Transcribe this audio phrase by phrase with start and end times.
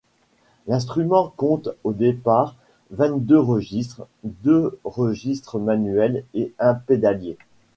[0.65, 2.55] L'instrument compte au départ
[2.89, 7.37] vingt-deux registres, deux registres manuels et un pédalier.